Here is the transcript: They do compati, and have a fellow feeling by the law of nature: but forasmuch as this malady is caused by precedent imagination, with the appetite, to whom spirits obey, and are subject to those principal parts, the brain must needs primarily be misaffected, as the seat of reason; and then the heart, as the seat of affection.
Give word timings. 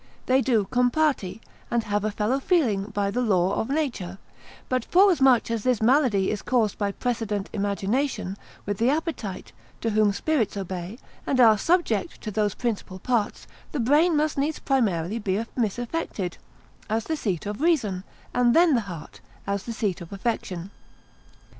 They 0.25 0.41
do 0.41 0.65
compati, 0.71 1.41
and 1.69 1.83
have 1.83 2.03
a 2.03 2.09
fellow 2.09 2.39
feeling 2.39 2.85
by 2.85 3.11
the 3.11 3.21
law 3.21 3.53
of 3.53 3.69
nature: 3.69 4.17
but 4.67 4.83
forasmuch 4.85 5.51
as 5.51 5.61
this 5.63 5.79
malady 5.79 6.31
is 6.31 6.41
caused 6.41 6.79
by 6.79 6.91
precedent 6.91 7.51
imagination, 7.53 8.35
with 8.65 8.79
the 8.79 8.89
appetite, 8.89 9.51
to 9.81 9.91
whom 9.91 10.11
spirits 10.11 10.57
obey, 10.57 10.97
and 11.27 11.39
are 11.39 11.55
subject 11.55 12.19
to 12.21 12.31
those 12.31 12.55
principal 12.55 12.97
parts, 12.97 13.45
the 13.73 13.79
brain 13.79 14.15
must 14.17 14.39
needs 14.39 14.57
primarily 14.57 15.19
be 15.19 15.35
misaffected, 15.55 16.39
as 16.89 17.03
the 17.03 17.15
seat 17.15 17.45
of 17.45 17.61
reason; 17.61 18.03
and 18.33 18.55
then 18.55 18.73
the 18.73 18.81
heart, 18.81 19.21
as 19.45 19.65
the 19.65 19.71
seat 19.73 20.01
of 20.01 20.11
affection. 20.11 20.71